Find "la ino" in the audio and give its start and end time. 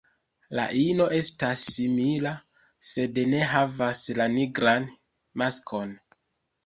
0.59-1.05